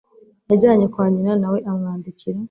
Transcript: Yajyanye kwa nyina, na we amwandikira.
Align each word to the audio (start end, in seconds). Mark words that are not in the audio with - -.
Yajyanye 0.49 0.85
kwa 0.93 1.05
nyina, 1.13 1.31
na 1.41 1.47
we 1.53 1.59
amwandikira. 1.71 2.39